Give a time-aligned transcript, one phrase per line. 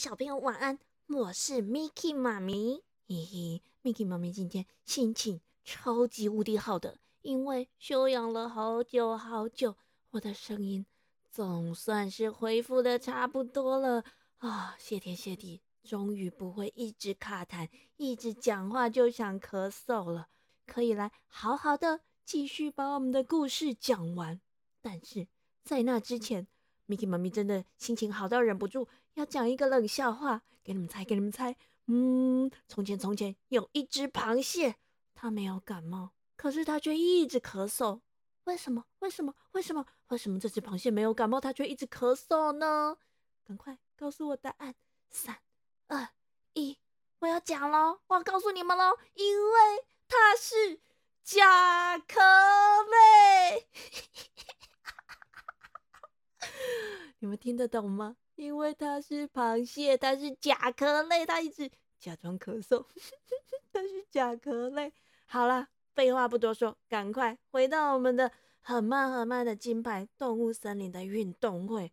[0.00, 0.78] 小朋友晚安，
[1.08, 2.82] 我是 Miki 妈咪。
[3.06, 9.76] 嘿嘿，Miki 妈咪今天心情超级无敌好的，因为休养了好久好久，
[10.12, 10.86] 我的声音
[11.30, 14.02] 总算是恢复的差不多了
[14.38, 14.74] 啊！
[14.78, 20.28] 谢天谢地，终于不会一直卡痰，一直讲话就想咳嗽了，
[20.64, 24.40] 可以来好好的继续把我们的故事讲完。
[24.80, 25.28] 但是
[25.62, 26.48] 在那之前
[26.88, 31.56] ，Miki 妈咪真的心情好到忍不住要讲一个冷笑话给你们猜，给你们猜。
[31.86, 34.76] 嗯，从前从前有一只螃蟹，
[35.14, 38.00] 它没有感冒，可是它却一直咳嗽。
[38.44, 38.84] 为什么？
[39.00, 39.34] 为什么？
[39.52, 39.84] 为什么？
[40.08, 42.96] 为什么这只螃蟹没有感冒，它却一直咳嗽呢？
[43.44, 44.74] 赶快告诉我答案！
[45.08, 45.38] 三、
[45.88, 46.08] 二、
[46.54, 46.78] 一，
[47.18, 48.00] 我要讲喽！
[48.06, 50.80] 我要告诉你们喽，因为它是
[51.24, 53.68] 甲壳类。
[57.18, 58.16] 你们听得懂吗？
[58.40, 62.86] 因为它是螃蟹，它是甲壳类，它一直假装咳嗽，
[63.70, 64.94] 它是甲壳类。
[65.26, 71.92] 好了，废话不多说，赶快回到我们的很慢很慢的金牌动物森林的运动会。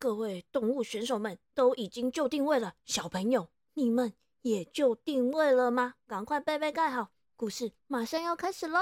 [0.00, 4.12] 各位动物选手们都已经就定位了，小朋友你们
[4.42, 5.94] 也就定位了吗？
[6.08, 8.80] 赶快背背盖好，故事马上要开始喽！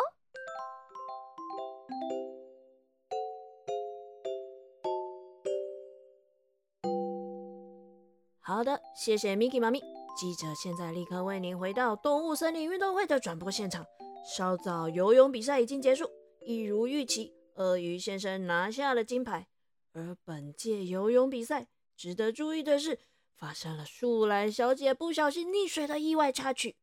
[8.46, 9.82] 好的，谢谢 Miki 妈咪。
[10.16, 13.84] 记者现在立刻为您回到动物森林运动会的转播现场。
[14.24, 16.08] 稍早，游泳比赛已经结束，
[16.42, 19.48] 一如预期，鳄鱼先生拿下了金牌。
[19.94, 23.00] 而本届游泳比赛值得注意的是，
[23.34, 26.76] 发生了树懒小姐不小心溺水的意外插曲。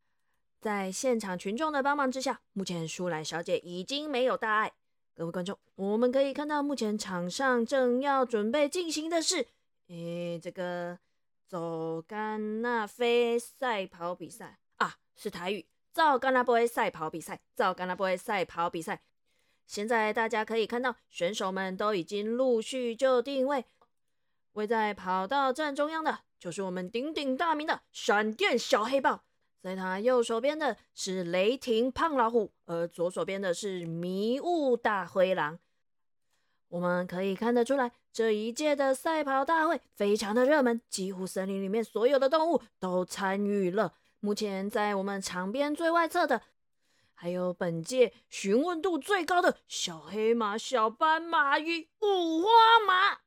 [0.59, 4.73] 在现场群众的帮忙之下，目前树懒小姐已经没有大碍。
[5.15, 9.47] 各位观众，我们可以看到，目前场上正要准备进行的是，
[9.87, 10.99] 诶，这个。
[11.47, 15.67] 走干那飞赛跑比赛啊，是台语。
[15.91, 19.03] 走干那波赛跑比赛，走干那波赛跑比赛。
[19.67, 23.65] 现在大家可以看到，选手们都已经陆续就定位。
[24.53, 29.23] 位在跑道正中央的，就是我们鼎鼎大名的闪电小黑豹。
[29.61, 35.59] 在他右手边的是雷霆胖老虎，而左手边的是迷雾大灰狼。
[36.73, 43.93] 我们可以看得出来，这一届的赛跑大会非常的热门，几乎森林里面所有的动物都参与了。
[44.19, 46.41] 目前在我们场边最外侧的，
[47.13, 52.49] 还有本届询问度最高的小黑马、小斑马与五花
[52.87, 53.19] 马。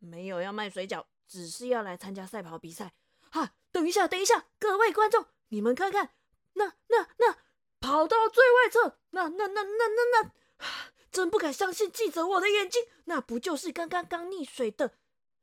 [0.00, 2.92] 没有要卖水饺，只是要来参加赛跑比赛。
[3.30, 6.10] 哈，等一下，等一下，各位观众，你们看看，
[6.54, 7.36] 那、那、那，
[7.78, 10.32] 跑到最外侧，那、那、那、那、那、那。
[11.10, 14.92] 真不敢相信记者我的眼睛，那不就是刚刚刚溺水的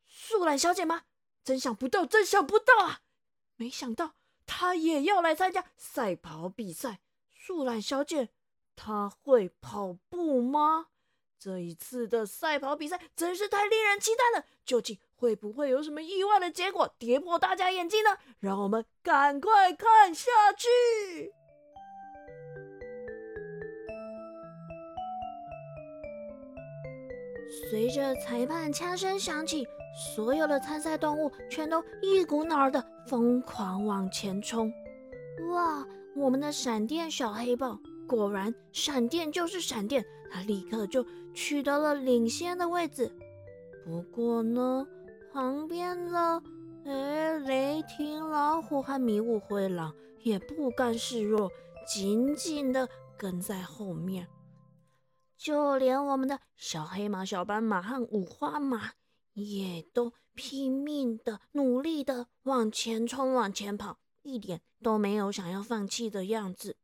[0.07, 1.03] 素兰小姐吗？
[1.43, 3.01] 真想不到，真想不到啊！
[3.55, 4.13] 没想到
[4.45, 7.01] 她也要来参加赛跑比赛。
[7.29, 8.29] 素兰小姐，
[8.75, 10.87] 她会跑步吗？
[11.37, 18.17] 这一次的赛跑比赛真是太令人期待了，究竟会不会有什么意外的结果跌破大家眼镜呢？
[18.39, 20.67] 让我们赶快看下去。
[27.69, 29.66] 随着裁判枪声响起，
[30.16, 34.71] 所有的参赛动物全都一股脑儿的疯狂往前冲。
[35.51, 35.85] 哇！
[36.17, 37.77] 我们的闪电小黑豹，
[38.07, 40.01] 果然闪电就是闪电，
[40.31, 43.11] 它立刻就取得了领先的位置。
[43.83, 44.88] 不过呢，
[45.33, 46.41] 旁边的
[46.85, 51.51] 哎雷霆老虎和迷雾灰狼也不甘示弱，
[51.85, 54.25] 紧紧的跟在后面。
[55.45, 58.94] 就连我们的小黑马、小斑马和五花马，
[59.33, 66.77] 也都拼命的、努力的往前冲、往前跑，一点都没有想要放弃的样子。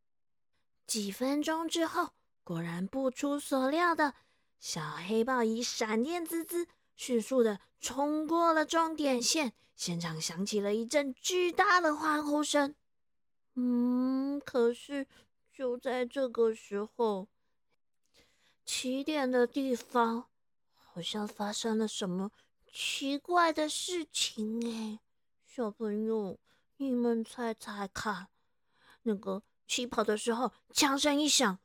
[0.85, 2.11] 几分钟之后，
[2.43, 4.13] 果然不出所料的，
[4.59, 12.75] 小黑豹以闪电之姿，迅速的冲过了终点线，现场响起了一阵巨大的欢呼声。
[13.55, 15.07] 嗯，可是
[15.51, 17.27] 就在这个时候。
[18.65, 20.27] 起点的地方
[20.73, 22.31] 好像发生了什么
[22.71, 24.99] 奇怪的事情哎，
[25.45, 26.39] 小朋友，
[26.77, 28.29] 你们猜猜看。
[29.03, 31.59] 那个起跑的时候，枪声一响，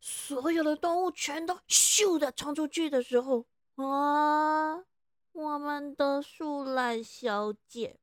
[0.00, 3.46] 所有的动物全都咻的冲出去的时候
[3.76, 4.84] 啊，
[5.32, 7.98] 我们的树懒小姐，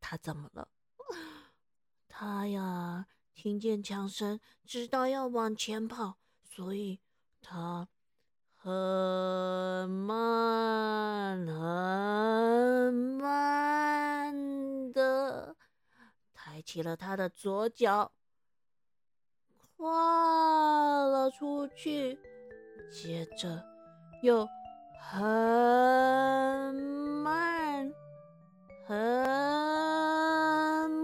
[0.00, 0.68] 她怎么了？
[2.08, 7.00] 她呀，听见枪声，知道要往前跑，所以。
[7.42, 7.86] 他
[8.54, 8.70] 很
[9.90, 14.32] 慢很慢
[14.92, 15.56] 的
[16.32, 18.12] 抬起了他的左脚
[19.76, 22.16] 跨了出去
[22.88, 23.62] 接着
[24.22, 24.48] 又
[25.00, 27.92] 很慢
[28.86, 28.96] 很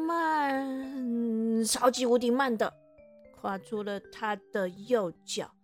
[0.07, 2.73] 慢超级无敌慢的
[3.41, 5.58] 跨出了他的右脚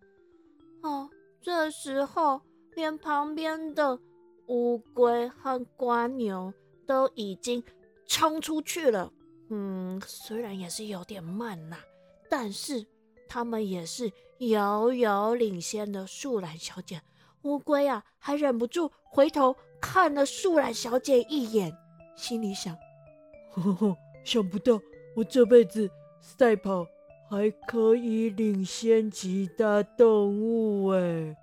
[0.84, 1.08] 哦，
[1.40, 2.42] 这时候
[2.74, 3.98] 连旁边的
[4.48, 6.52] 乌龟和瓜牛
[6.86, 7.64] 都已经
[8.06, 9.10] 冲出去了。
[9.48, 11.78] 嗯，虽然也是有点慢呐，
[12.28, 12.86] 但是
[13.26, 14.12] 他们也是
[14.50, 17.00] 遥遥领先的树懒小姐。
[17.44, 21.74] 乌龟啊，还忍不住回头看了树懒小姐一眼，
[22.14, 22.76] 心里想：
[23.52, 24.78] 呵呵，想不到
[25.16, 25.90] 我这辈子
[26.20, 26.86] 赛跑
[27.28, 31.36] 还可以领先其他动物哎！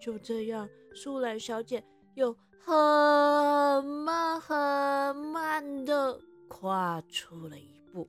[0.00, 1.84] 就这样，树懒小姐
[2.14, 2.34] 又
[2.64, 6.18] 很慢很慢的。
[6.48, 8.08] 跨出了一步，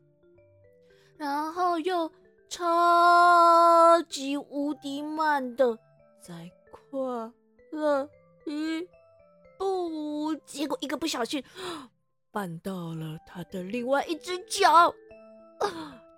[1.15, 2.11] 然后又
[2.49, 5.77] 超级无敌慢的
[6.19, 7.31] 再跨
[7.71, 8.09] 了
[8.45, 8.87] 一
[9.57, 11.43] 步，结果一个不小心
[12.33, 14.93] 绊到了他的另外一只脚，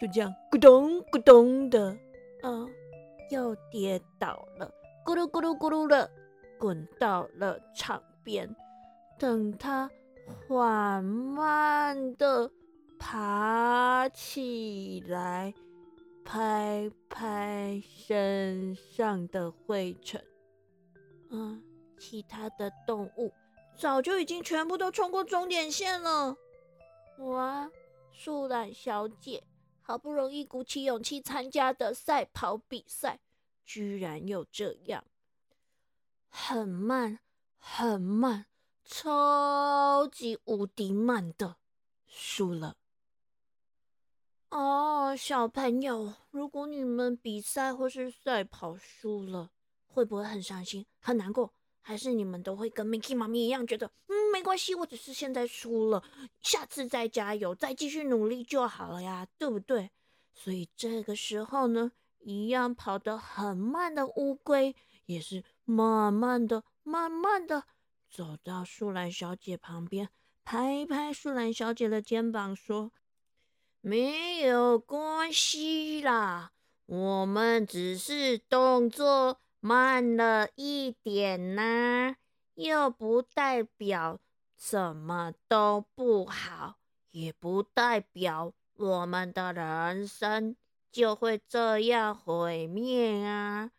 [0.03, 1.97] 就这样咕咚咕咚的，
[2.41, 2.67] 啊，
[3.29, 4.69] 又跌倒了，
[5.05, 6.11] 咕噜咕噜咕噜的
[6.59, 8.53] 滚到了场边，
[9.17, 9.89] 等他。
[10.47, 12.51] 缓慢的
[12.99, 15.53] 爬起来，
[16.25, 20.21] 拍拍身上的灰尘。
[21.29, 21.61] 嗯，
[21.97, 23.31] 其他的动物
[23.77, 26.35] 早就已经全部都冲过终点线了。
[27.19, 27.69] 哇，
[28.11, 29.43] 树懒小姐
[29.83, 33.19] 好不容易鼓起勇气参加的赛跑比赛，
[33.63, 35.03] 居然又这样，
[36.29, 37.19] 很慢，
[37.57, 38.47] 很慢。
[38.85, 41.55] 超级无敌慢的
[42.05, 42.75] 输了
[44.49, 49.51] 哦，小朋友，如果你们比赛或是赛跑输了，
[49.87, 51.53] 会不会很伤心、很难过？
[51.81, 53.89] 还是你们都会跟 Mickey 妈咪一样，觉得
[54.43, 56.03] 没关系，我只是现在输了，
[56.41, 59.89] 下次再加油，再继续努力就好了呀，对不对？
[60.33, 64.75] 所以这个时候呢，一样跑得很慢的乌龟，
[65.05, 67.63] 也是慢慢的、慢慢的。
[68.11, 70.09] 走到树懒小姐旁边，
[70.43, 72.91] 拍拍树懒小姐的肩膀，说
[73.79, 76.51] ：“没有关系啦，
[76.85, 82.17] 我们只是动作慢了一点呐，
[82.55, 84.19] 又不代表
[84.65, 86.77] 什么都不好，
[87.11, 90.55] 也不代表我们的人生
[90.89, 93.71] 就会这样毁灭啊。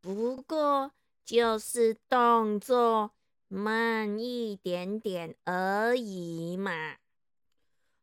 [0.00, 0.92] 不过
[1.24, 3.12] 就是动作。”
[3.52, 6.98] 慢一点点而已嘛。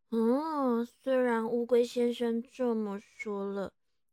[0.10, 3.72] 哦，虽然乌龟先生这么说了，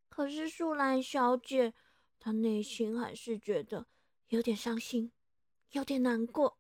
[0.09, 1.75] 可是树懒小姐
[2.21, 3.89] 她内心还是觉得
[4.29, 5.11] 有点伤心，
[5.73, 6.57] 有点难过，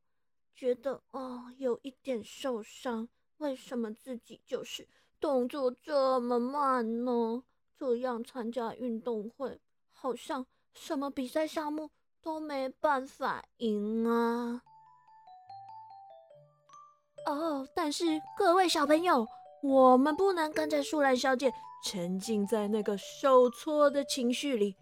[0.54, 3.08] 觉得哦有一点受伤。
[3.38, 4.88] 为什么自己就是
[5.20, 7.42] 动作这么慢呢？
[7.76, 9.60] 这样参加运动会，
[9.92, 11.90] 好像什么比赛项目？
[12.22, 14.62] 都没办法赢啊！
[17.26, 18.04] 哦，但是
[18.38, 19.26] 各位小朋友，
[19.62, 21.52] 我们不能跟着树懒小姐
[21.84, 24.74] 沉浸在那个受挫的情绪里，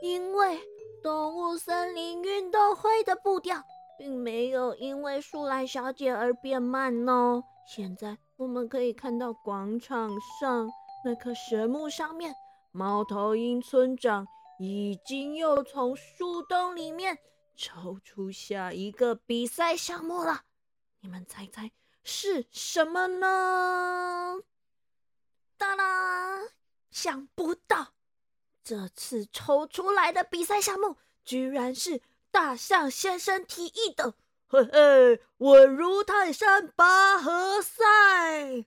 [0.00, 0.58] 因为
[1.02, 3.62] 动物森林运动会的步调
[3.98, 7.42] 并没有因为树懒小姐而变慢哦。
[7.66, 10.70] 现在我们可以看到广场上
[11.04, 12.32] 那棵神木上面，
[12.70, 14.26] 猫头鹰村长。
[14.60, 17.16] 已经又从树洞里面
[17.54, 20.46] 抽出下一个比赛项目了，
[20.98, 21.70] 你们猜猜
[22.02, 24.40] 是什么呢？
[25.56, 26.40] 哒啦，
[26.90, 27.94] 想不到
[28.64, 34.14] 这次抽出来的比赛项目居然是大象先生提议的，
[34.48, 38.64] 嘿嘿，稳如泰山拔河赛！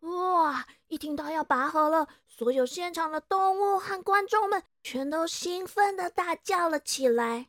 [0.00, 4.62] 哇，一听到要拔河了，所有现场的动物和观众们。
[4.82, 7.48] 全都兴奋的大叫了起来。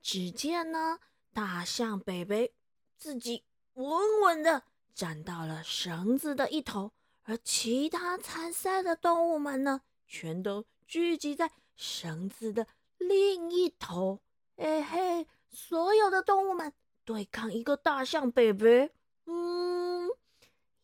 [0.00, 0.98] 只见呢，
[1.32, 2.52] 大象北北
[2.98, 6.90] 自己稳稳的站到了绳子的一头，
[7.22, 12.66] 而其他参赛的动物们呢，全都聚集在绳子的
[13.08, 14.20] 另一头。
[14.56, 16.72] 哎嘿，所有的动物们
[17.04, 18.90] 对抗一个大象北北，
[19.26, 20.08] 嗯，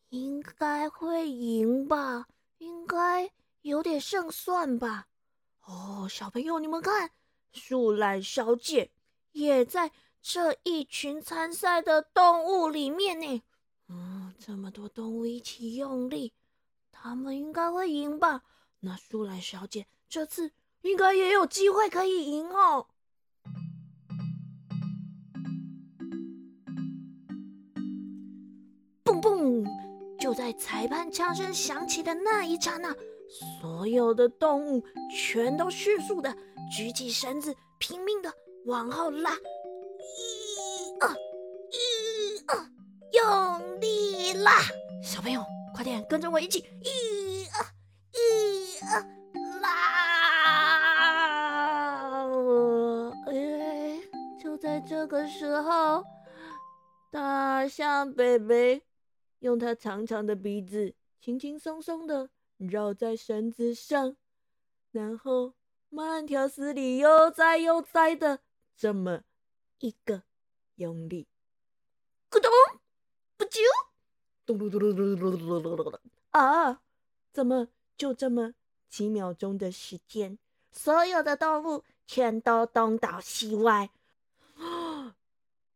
[0.09, 2.27] 应该会赢吧？
[2.57, 5.07] 应该有点胜算吧？
[5.61, 7.11] 哦，小朋友，你们看，
[7.53, 8.91] 树懒小姐
[9.31, 13.43] 也在这一群参赛的动物里面呢。
[13.87, 16.33] 嗯，这么多动物一起用力，
[16.91, 18.43] 他们应该会赢吧？
[18.81, 22.87] 那树懒小姐这次应该也有机会可以赢哦。
[29.03, 29.65] 嘣嘣！
[30.19, 32.93] 就在裁判枪声响起的那一刹那，
[33.61, 36.35] 所有的动物全都迅速的
[36.75, 38.31] 举起绳子，拼命的
[38.65, 39.33] 往后拉。
[39.33, 39.37] 一、
[40.99, 41.09] 二、
[41.71, 41.77] 一、
[42.47, 42.69] 二，
[43.13, 44.59] 用力拉！
[45.01, 45.41] 小朋友，
[45.73, 46.59] 快点跟着我一起！
[46.83, 46.89] 一、
[55.09, 56.05] 个时候，
[57.09, 58.83] 大象贝贝。
[59.39, 64.17] 用它长长的鼻子轻轻松松的绕在绳子上，
[64.91, 65.53] 然后
[65.87, 68.41] 慢条斯理、悠哉悠哉的
[68.75, 69.21] 这么
[69.79, 70.23] 一个
[70.75, 71.25] 用力，
[72.29, 72.51] 咕咚，
[73.37, 73.59] 不啾，
[74.45, 75.99] 咚咚咚咚咚咚咚咚咚
[76.31, 76.81] 啊！
[77.31, 78.55] 怎么就这么
[78.89, 80.37] 几秒钟的时间，
[80.73, 83.89] 所有的动物全都东倒西歪？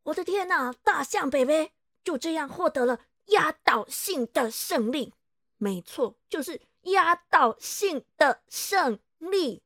[0.03, 0.73] 我的天哪！
[0.83, 1.71] 大象贝贝
[2.03, 2.99] 就这样获得了。
[3.27, 5.13] 压倒性的胜利，
[5.57, 9.63] 没错，就是压倒性的胜利。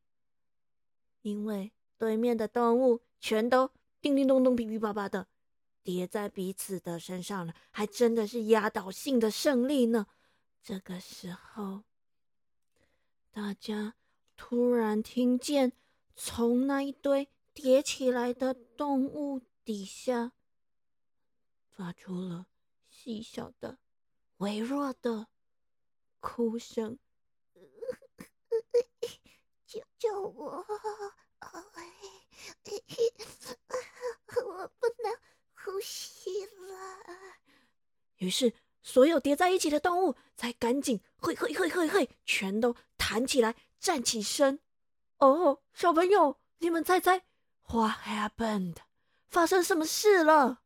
[1.23, 5.27] 因为对面的动物全都叮叮咚咚、噼噼啪啪的
[5.81, 10.05] 叠在彼此的身上了，还真的是压倒性的胜利呢。
[10.61, 11.81] 这个时候，
[13.31, 13.95] 大家
[14.35, 15.73] 突然听见
[16.15, 20.31] 从那一堆叠起来的动物底下
[21.69, 22.47] 发出了。
[22.89, 23.79] 细小的、
[24.37, 25.27] 微弱的
[26.21, 26.97] 哭声，
[29.67, 30.65] 救救我！
[34.45, 35.11] 我不能
[35.53, 37.17] 呼吸了。
[38.19, 44.61] 于是，所有叠在一起的动物才赶紧嘿嘿嘿嘿嘿，全都弹起来，站起身。
[45.17, 47.25] 哦，小朋友，你们猜猜
[47.63, 48.77] ，What happened？
[49.29, 50.61] 发生什么事了？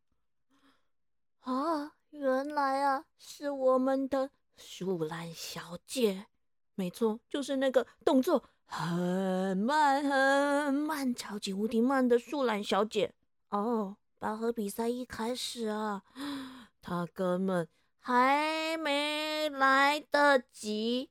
[1.41, 1.95] 啊！
[2.11, 6.27] 原来啊，是我们的树懒小姐，
[6.75, 13.13] 没错，就是那个动作很慢很慢、超级无敌慢的树懒小姐
[13.49, 13.95] 哦。
[14.19, 16.03] 拔河比赛一开始啊，
[16.81, 21.09] 她根本还没来得及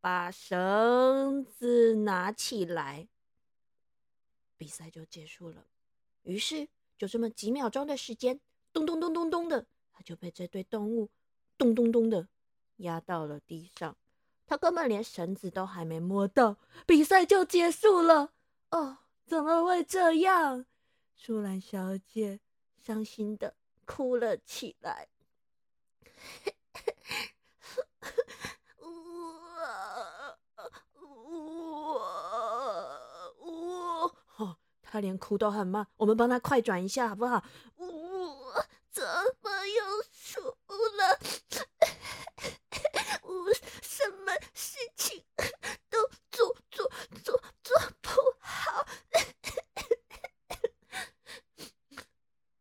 [0.00, 3.06] 把绳子拿起来，
[4.56, 5.66] 比赛就结束了。
[6.26, 6.68] 于是，
[6.98, 8.40] 就这么几秒钟的时间，
[8.72, 9.66] 咚咚咚咚咚的。
[9.92, 11.08] 他就被这堆动物
[11.56, 12.28] 咚咚咚的
[12.76, 13.96] 压到了地上，
[14.46, 18.32] 他根本连绳子都还没摸到，比赛就结束了。
[18.70, 20.66] 哦，怎么会这样？
[21.14, 22.40] 树懒小姐
[22.84, 23.54] 伤心的
[23.86, 25.08] 哭了起来。
[34.96, 37.44] 他连哭都很慢，我们帮他快转一下好不好？
[37.76, 37.86] 我
[38.90, 39.04] 怎
[39.42, 41.18] 么又输了？
[43.22, 45.22] 我什么事情
[45.90, 45.98] 都
[46.30, 46.90] 做做
[47.22, 48.08] 做做不
[48.40, 48.86] 好。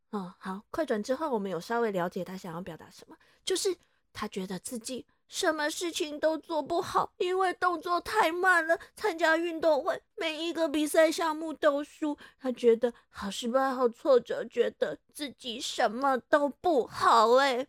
[0.09, 3.15] 哦，好，快转之后，我们有稍微了解他想要表达什么，
[3.45, 3.77] 就是
[4.11, 5.05] 他觉得自己。
[5.27, 8.79] 什么事情都做不好，因为动作太慢了。
[8.95, 17.33] 参加运动会，每一个比赛项目都输，他觉得好失败、好挫折，觉得自己什么都不好。
[17.35, 17.67] 哎，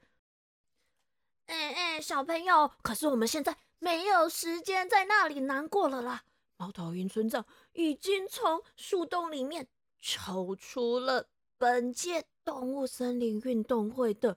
[1.46, 6.24] 哎哎，小朋友，可是我们现在没有时间在那里难过了啦。
[6.58, 9.66] 猫头鹰村长已经从树洞里面
[10.00, 14.36] 抽出了本届动物森林运动会的。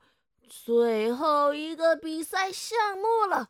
[0.49, 3.49] 最后一个比赛项目了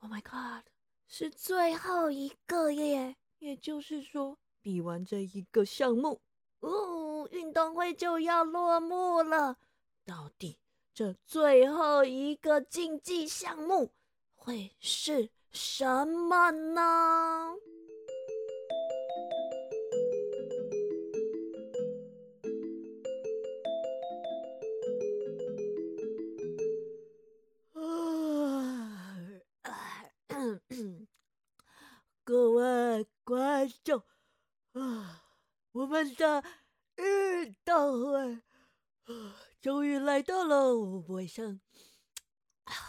[0.00, 0.64] ，Oh my God，
[1.08, 3.16] 是最后一个耶！
[3.40, 6.20] 也就是说，比完这一个项目，
[6.60, 9.56] 哦，运动会就要落幕了。
[10.04, 10.60] 到底
[10.94, 13.90] 这最后一个竞技项目
[14.36, 17.56] 会是什么呢？
[32.36, 34.02] 各位观众
[34.72, 35.24] 啊，
[35.72, 36.44] 我们的
[36.96, 38.42] 运动会
[39.06, 40.76] 啊，终于来到了
[41.08, 41.62] 尾声。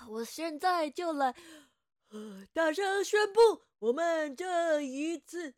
[0.10, 1.34] 我现在就来，
[2.52, 5.56] 大声宣布，我们这一次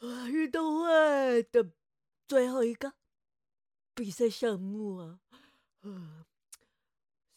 [0.00, 1.70] 啊运动会的
[2.26, 2.94] 最后一个
[3.94, 5.20] 比赛项目啊，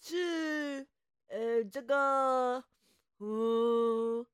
[0.01, 0.87] 是
[1.27, 2.65] 呃这个，
[3.19, 3.27] 嗯，
[4.21, 4.25] 呃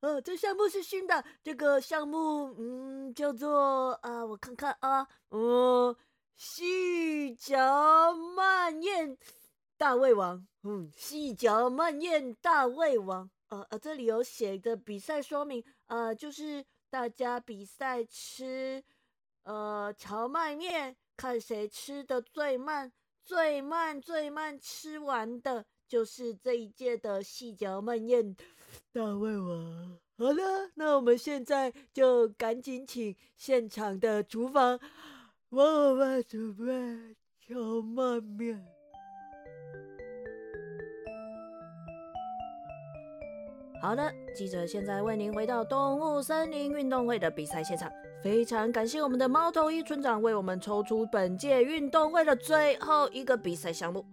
[0.00, 5.94] 呃，这项目是新的，这个项目嗯叫做啊，我看看啊，嗯，
[6.36, 9.18] 细嚼慢咽
[9.76, 18.82] 大胃王，嗯，细嚼慢咽大胃王，呃呃，这里有写的比赛说明，呃，就是大家比赛吃
[19.42, 22.92] 呃荞麦面，看谁吃的最慢。
[23.24, 28.36] 最慢最慢吃完的就是这一届的细嚼慢咽
[28.92, 29.98] 大胃王。
[30.18, 34.78] 好了，那我们现在就赶紧请现场的厨房
[35.48, 38.62] 帮我们准备荞麦面。
[43.80, 47.90] 好的，记者现在为您回到动物森林运动会的比赛现场。
[48.22, 54.04] 非常感谢我们的猫头鹰村长为我们抽出本届运动会的最后一个比赛项目。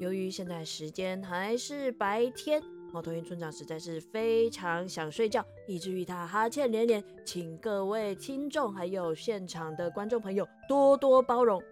[0.00, 11.62] 由于现在时间还是白天，猫头鹰村长实在是非常想睡觉，以至于他哈欠连连，请各位听众还有现场的观众朋友多多包容。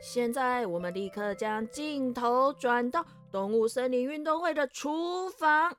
[0.00, 5.76] 现在我们立刻将镜头转到动物森林运动会的厨房。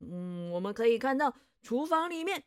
[0.00, 2.44] 嗯，我们可以看到厨房里面。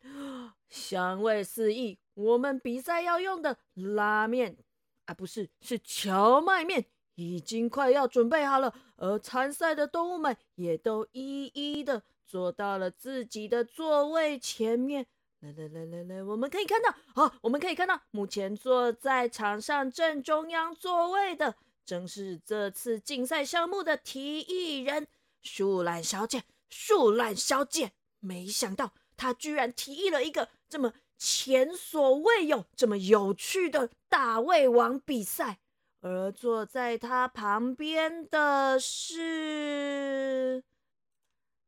[0.70, 4.58] 香味四溢，我们比赛要用的拉面
[5.06, 8.74] 啊，不是，是荞麦面，已经快要准备好了。
[8.98, 15.08] 而参赛的动物们也都一一的坐到了自己的座位前面。
[15.40, 25.08] 来来来来来，我们可以看到，好，我们可以看到，目前坐在场上正中央座位的，正是这次竞赛项目的提议人
[25.42, 26.44] 树懒小姐。
[26.70, 28.92] 树懒小姐，没想到。
[29.18, 35.60] 她居然提议了一个这么前所未有、这么有趣的大胃王比赛，
[36.02, 40.64] 而坐在他旁边的是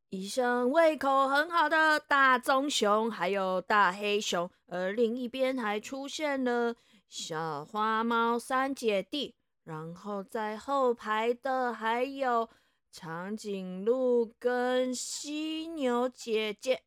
[0.10, 6.76] 一向胃口很好的大棕熊，还有大黑熊，而另一边还出现了
[7.08, 12.50] 小花猫三姐弟，然后在后排的还有
[12.92, 16.82] 长颈鹿跟犀牛姐姐。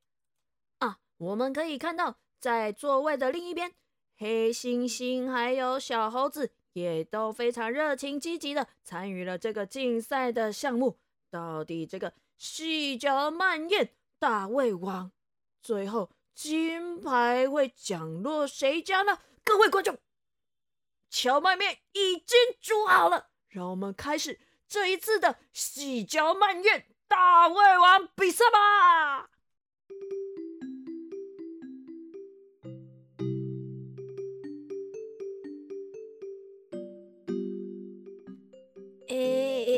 [0.79, 3.73] 啊我们可以看到，在座位的另一边，
[4.17, 10.99] 黑猩猩还有小猴子也都非常热情积极的参与了这个竞赛的项目。
[11.31, 15.11] 到底这个细嚼慢咽大胃王，
[15.63, 19.21] 最后金牌会降落谁家呢？
[19.43, 19.97] 各位观众，
[21.09, 29.31] 荞麦面已经煮好了，让我们开始这一次的细嚼慢咽大胃王比赛吧！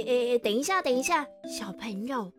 [0.08, 2.32] 诶，等一下，等一下，小朋友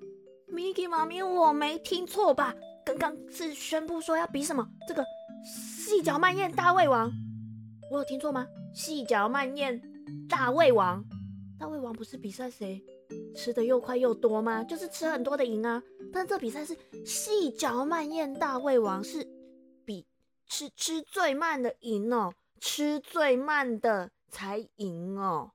[0.52, 2.56] ，Miki 妈咪，我没听错吧？
[2.84, 4.68] 刚刚是宣布说要比什么？
[4.88, 5.06] 这个
[5.46, 7.12] 细嚼慢咽大胃王，
[7.92, 8.48] 我有听错吗？
[8.74, 9.80] 细嚼慢咽
[10.28, 11.06] 大胃王，
[11.60, 12.84] 大胃王不是比赛谁
[13.36, 14.64] 吃的又快又多吗？
[14.64, 15.84] 就是吃很多的赢啊。
[16.12, 19.24] 但这比赛是细嚼慢咽大胃王，是
[19.86, 20.08] 比
[20.48, 25.52] 吃吃最慢的赢哦，吃最慢的才赢哦。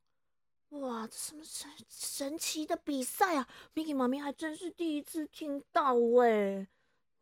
[0.80, 6.66] 哇，这什么神神奇的比赛啊！Miki 妈咪还真是第一次听到哎。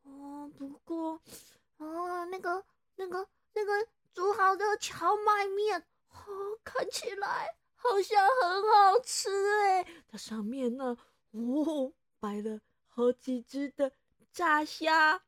[0.04, 1.20] 哦，不过，
[1.76, 2.64] 哦，那个、
[2.96, 3.72] 那个、那个
[4.14, 9.86] 煮好的荞麦面，哦，看起来好像很好吃哎。
[10.08, 10.96] 它上面呢，
[11.32, 13.92] 哦，摆了好几只的
[14.32, 15.22] 炸虾、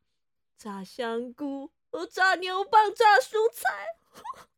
[0.57, 3.99] 炸香菇、和炸牛蒡、炸蔬菜，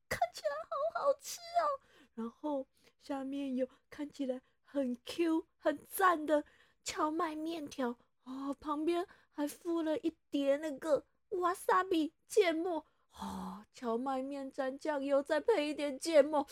[0.09, 0.55] 看起来
[0.95, 1.81] 好好吃哦。
[2.15, 2.65] 然后。
[3.07, 6.43] 下面有看起来很 Q 很赞的
[6.83, 16.45] 荞麦面条哦，旁边还附了一碟那个瓦萨比芥末哦，荞麦面蘸酱油，再配一点芥末，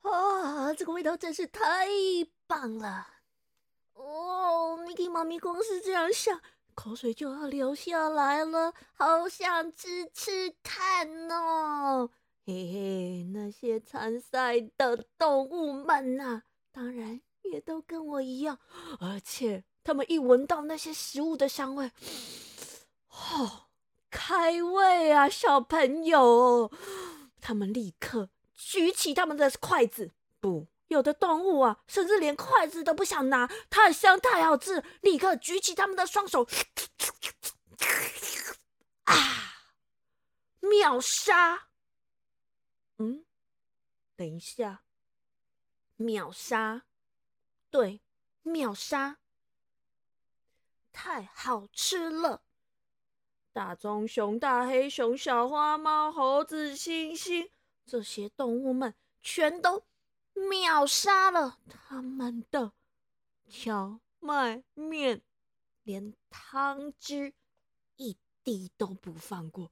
[0.00, 1.86] 啊， 这个味道真是太
[2.46, 3.06] 棒了
[3.92, 6.40] 哦！Miki 妈咪光是这样想，
[6.74, 12.08] 口水就要流下来了，好想吃吃看哦。
[12.48, 18.58] 嘿嘿，那些参赛的动物们呐，当然也都跟我一样，
[19.00, 21.92] 而且他们一闻到那些食物的香味，
[23.10, 23.66] 哦，
[24.10, 26.72] 开胃啊，小朋友！
[27.38, 36.48] 他们立刻举起他们的筷子，不，有的动物啊，甚至连筷子都不想拿，太香太好吃，立刻举起他们的双手，
[39.04, 39.14] 啊，
[40.60, 41.67] 秒杀！
[42.98, 43.24] 嗯，
[44.16, 44.82] 等一下，
[45.96, 46.82] 秒杀，
[47.70, 48.00] 对，
[48.42, 49.18] 秒杀，
[50.92, 52.42] 太好吃了！
[53.52, 57.50] 大棕熊、大黑熊、小花猫、猴子、猩猩，
[57.86, 59.84] 这些动物们全都
[60.32, 62.72] 秒杀了他们的
[63.48, 65.22] 荞麦面，
[65.82, 67.32] 连汤汁
[67.96, 69.70] 一滴都不放过。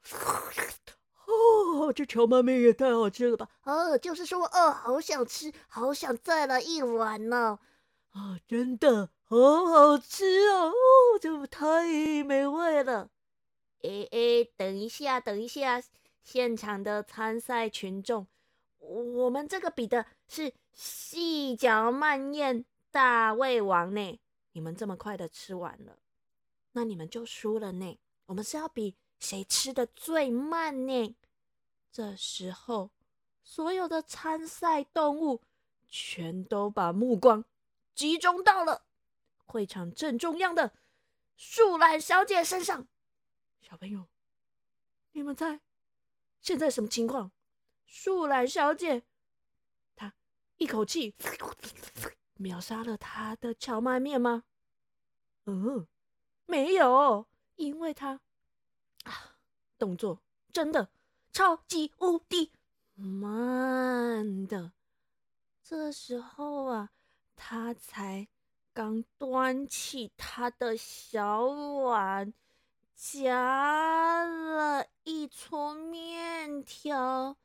[1.76, 3.48] 哦，这荞麦面也太好吃了吧！
[3.64, 7.58] 哦，就是说，哦，好想吃，好想再来一碗呢！
[8.12, 10.70] 啊，真的好好吃哦！
[10.70, 13.10] 哦，这太美味了！
[13.82, 15.82] 哎哎，等一下，等一下，
[16.22, 18.26] 现场的参赛群众，
[18.78, 24.18] 我们这个比的是细嚼慢咽大胃王呢。
[24.52, 25.98] 你们这么快的吃完了，
[26.72, 27.98] 那你们就输了呢。
[28.26, 31.14] 我们是要比谁吃的最慢呢？
[31.96, 32.90] 这时候，
[33.42, 35.40] 所有的参赛动物
[35.88, 37.42] 全都把目光
[37.94, 38.84] 集中到了
[39.46, 40.74] 会场正中央的
[41.38, 42.86] 树懒小姐身上。
[43.62, 44.08] 小朋友，
[45.12, 45.62] 你们猜
[46.42, 47.32] 现在什么情况？
[47.86, 49.04] 树懒小姐
[49.94, 50.12] 她
[50.58, 51.14] 一口气
[52.34, 54.44] 秒杀了她的荞麦面吗？
[55.46, 55.88] 嗯，
[56.44, 58.20] 没有，因为她
[59.04, 59.38] 啊，
[59.78, 60.20] 动作
[60.52, 60.90] 真的。
[61.36, 62.50] 超级无敌
[62.94, 64.72] 慢的，
[65.62, 66.88] 这时候啊，
[67.34, 68.26] 他才
[68.72, 72.32] 刚端起他的小碗，
[72.94, 77.36] 夹了一撮面条，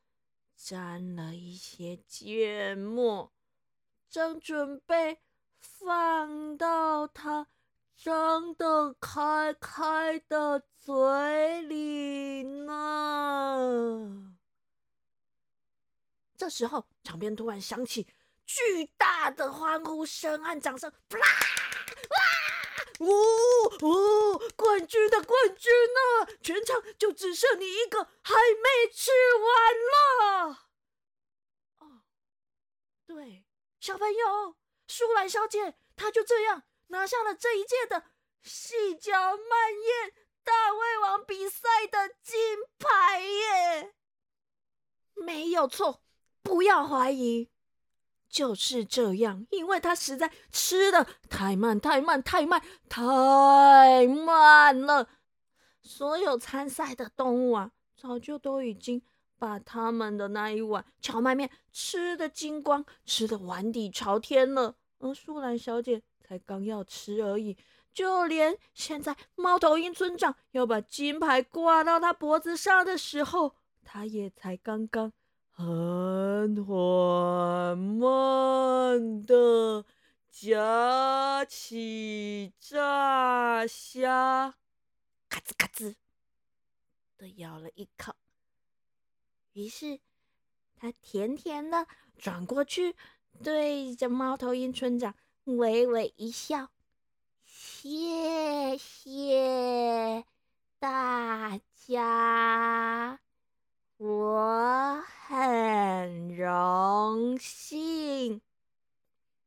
[0.56, 3.30] 沾了一些芥末，
[4.08, 5.20] 正准备
[5.58, 7.46] 放到他。
[8.04, 14.34] 张得开开的嘴里呢。
[16.36, 18.08] 这时候，场边突然响起
[18.44, 21.26] 巨大的欢呼声和掌声，啦！
[22.10, 23.06] 哇！
[23.06, 23.06] 哦
[23.82, 24.40] 哦！
[24.56, 26.26] 冠军的冠军呢？
[26.42, 30.66] 全场就只剩你一个还没吃完了。
[31.78, 32.02] 哦，
[33.06, 33.44] 对，
[33.78, 34.56] 小朋友，
[34.88, 36.64] 舒兰小姐，她就这样。
[36.88, 38.04] 拿下了这一届的
[38.42, 40.12] 细嚼慢咽
[40.44, 42.38] 大胃王比赛的金
[42.78, 43.94] 牌耶！
[45.14, 46.02] 没有错，
[46.42, 47.48] 不要怀疑，
[48.28, 55.08] 就是这样，因为他实在吃的太慢、太慢、太慢、太慢了。
[55.80, 59.02] 所有参赛的动物啊，早就都已经
[59.38, 64.76] 把他们的那一碗荞麦面吃的精光，吃的碗底朝天了。
[64.98, 66.02] 而舒兰小姐。
[66.32, 67.58] 才刚要吃而已，
[67.92, 75.12] 就连现在猫头鹰村长要把金牌挂到他脖子上的时候，他也才刚刚
[75.50, 79.84] 很缓慢的
[80.30, 84.54] 夹起炸虾，
[85.28, 85.96] 咔吱咔吱
[87.18, 88.14] 的咬了一口，
[89.52, 90.00] 于是
[90.76, 92.96] 他甜甜的转过去，
[93.44, 95.14] 对着猫头鹰村长。
[95.44, 96.68] 微微一笑，
[97.44, 100.24] 谢谢
[100.78, 103.18] 大家，
[103.96, 108.40] 我很荣幸。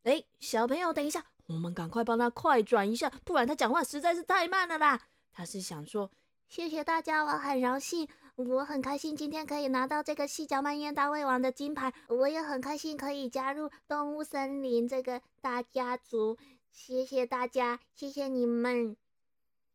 [0.03, 5.01] 哎，小朋友，等一下，我们赶快帮他快转一下，不然他讲话实在是太慢了啦。
[5.31, 6.11] 他是想说，
[6.49, 8.07] 谢谢大家，我很荣幸。
[8.35, 16.37] 我很开心今天可以拿到这个细嚼慢咽大胃王的金牌，我也很开心可以加入动物森林这个大家族。
[16.69, 18.97] 谢谢大家，谢谢你们。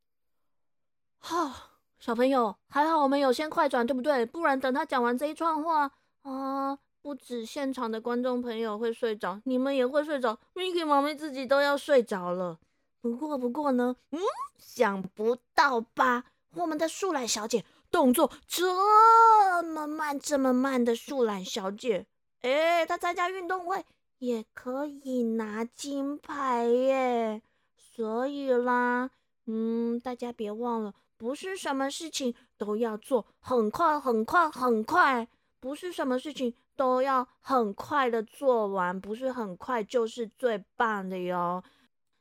[1.21, 4.27] 哈，小朋友还好我们有先快转，对不对？
[4.27, 12.59] 不然等他讲完这一串话啊，不止现场的观众朋友会睡着，你们也会睡着，Mickey 妈咪自己都要睡着了。
[13.01, 14.21] 不过不过呢，嗯，
[14.59, 16.25] 想不到吧，
[16.57, 17.65] 我们的树懒小姐。
[17.91, 22.07] 动作这么慢，这么慢的树懒小姐，
[22.43, 23.85] 哎，她参加运动会
[24.19, 27.43] 也可以拿金牌耶！
[27.77, 29.11] 所以啦，
[29.47, 35.27] 嗯，大家别忘了，不是什么事情都要做很快、很快、很快，
[35.59, 41.63] 不是什么事情都要很快的做完，不是很快就是最棒的哟。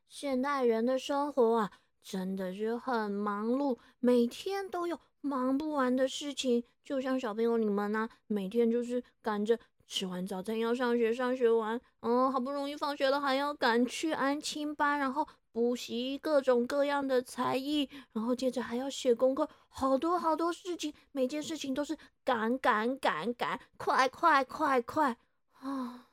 [0.07, 4.99] 现代人的生活啊，真的是很忙碌，每天都有。
[5.21, 25.17] 忙不完的事情，就像小朋友你们呢，每天就是赶着吃完早餐要上学，上学完，嗯，好不容易放学了，还要赶去安亲班，然后补习各种各样的才艺，然后接着还要写功课，好多好多事情，每件事情都是赶赶赶赶，快快快快
[25.59, 26.07] 啊！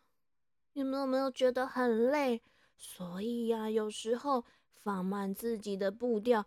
[0.73, 2.43] 你们有没有觉得很累？
[2.77, 4.45] 所以呀，有时候
[4.83, 6.45] 放慢自己的步调，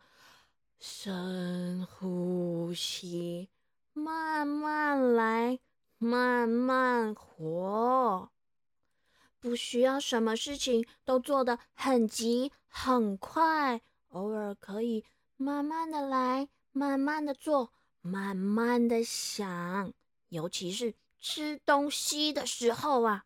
[0.80, 3.50] 深呼吸，
[3.92, 5.60] 慢慢来，
[5.98, 8.32] 慢慢活。
[9.42, 15.04] 不需要什么事情都做得很急很快，偶尔可以
[15.36, 19.94] 慢慢的来，慢慢的做，慢慢的想。
[20.30, 23.26] 尤其是吃东西的时候啊，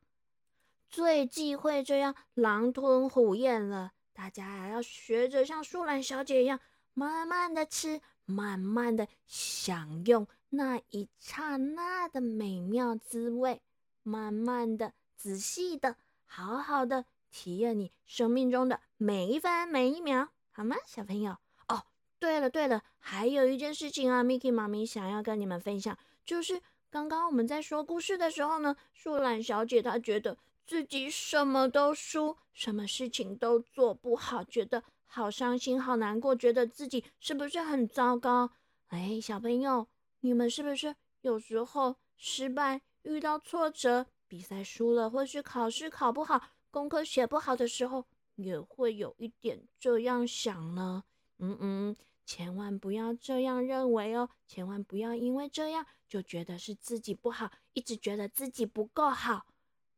[0.90, 3.92] 最忌讳这样狼吞虎咽了。
[4.12, 6.60] 大家还要学着像树懒小姐一样，
[6.94, 13.62] 慢慢的吃，慢慢的享用那一刹那的美妙滋味，
[14.04, 14.94] 慢慢的。
[15.16, 21.38] 仔细的，好好的体验你生命中的每一分每一秒，好吗，小朋友？
[21.70, 21.86] 哦，
[22.20, 34.84] 对了对了，还有一件事情啊，Miki 妈咪想要跟你们分享，就是刚刚我们在说故事的时候呢，树懒小姐她觉得自己什么都输，什么事情都做不好，觉得
[35.16, 38.50] 好伤心、好难过，觉得自己是不是很糟糕？
[38.88, 39.88] 哎，小朋友，
[40.22, 44.08] 你们是不是有时候失败、遇到挫折？
[44.28, 51.04] 比赛输了，或是考试考不好，功课写不好的时候，也会有一点这样想呢。
[51.38, 51.96] 嗯嗯，
[52.26, 59.46] 千万不要这样认为哦，千万不要因为这样就觉得是自己不好，一直觉得自己不够好。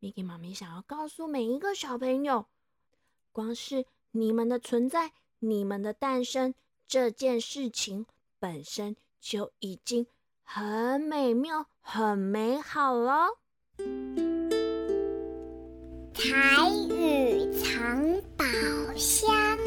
[0.02, 2.48] Miki 妈咪想要告诉每一个小朋友，
[3.32, 3.86] 光是
[4.18, 6.56] 你们的存在，你们的诞生
[6.88, 8.06] 这件事情
[8.40, 10.08] 本身就已经
[10.42, 13.28] 很美妙、很美好了。
[16.14, 18.46] 彩雨藏宝
[18.96, 19.58] 箱。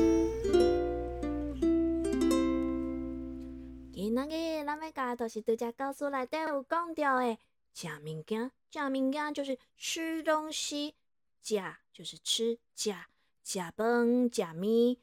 [3.92, 7.36] 今仔日咱要教就是拄只故事内底有讲到的，
[7.74, 10.94] 食物件，食物件就是吃东西，
[11.42, 12.94] 食就是吃，食
[13.48, 14.98] 食饭食面，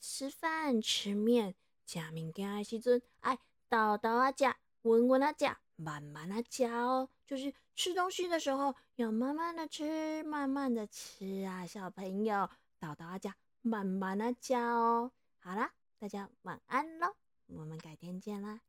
[0.00, 3.36] 吃饭吃面，食物件的时阵爱
[3.68, 5.44] 豆豆啊食，稳稳啊食。
[5.76, 12.48] 慢慢的嚼哦，就是吃东西的时候要慢慢的吃，慢慢的吃啊，小朋友，
[12.80, 15.12] 叨叨讲，慢慢的嚼哦。
[15.38, 17.14] 好啦，大家晚安喽，
[17.48, 18.60] 我们改天见啦。